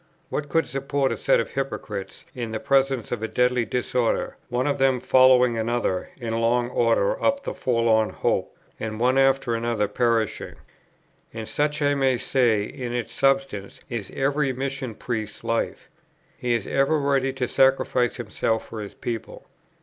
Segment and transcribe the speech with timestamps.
[0.29, 4.65] What could support a set of hypocrites in the presence of a deadly disorder, one
[4.65, 9.87] of them following another in long order up the forlorn hope, and one after another
[9.87, 10.55] perishing?
[11.35, 15.87] And such, I may say, in its substance, is every Mission Priest's life.
[16.35, 19.45] He is ever ready to sacrifice himself for his people.